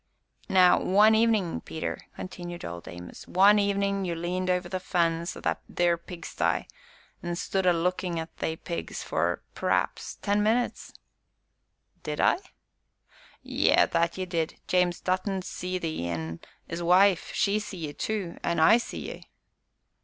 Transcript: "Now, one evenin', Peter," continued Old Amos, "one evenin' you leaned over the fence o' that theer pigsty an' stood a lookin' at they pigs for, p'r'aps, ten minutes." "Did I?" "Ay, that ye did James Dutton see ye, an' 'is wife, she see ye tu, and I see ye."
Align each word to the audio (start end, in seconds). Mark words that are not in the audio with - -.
"Now, 0.49 0.81
one 0.81 1.13
evenin', 1.13 1.61
Peter," 1.61 2.07
continued 2.15 2.65
Old 2.65 2.87
Amos, 2.87 3.27
"one 3.27 3.59
evenin' 3.59 4.03
you 4.03 4.15
leaned 4.15 4.49
over 4.49 4.67
the 4.67 4.79
fence 4.79 5.37
o' 5.37 5.41
that 5.41 5.61
theer 5.71 5.95
pigsty 5.95 6.63
an' 7.21 7.35
stood 7.35 7.67
a 7.67 7.71
lookin' 7.71 8.17
at 8.17 8.35
they 8.37 8.55
pigs 8.55 9.03
for, 9.03 9.43
p'r'aps, 9.53 10.17
ten 10.23 10.41
minutes." 10.41 10.91
"Did 12.01 12.19
I?" 12.19 12.37
"Ay, 13.45 13.85
that 13.91 14.17
ye 14.17 14.25
did 14.25 14.57
James 14.67 14.99
Dutton 14.99 15.43
see 15.43 15.77
ye, 15.77 16.07
an' 16.07 16.39
'is 16.67 16.81
wife, 16.81 17.31
she 17.35 17.59
see 17.59 17.77
ye 17.77 17.93
tu, 17.93 18.39
and 18.43 18.59
I 18.59 18.79
see 18.79 19.07
ye." 19.11 19.25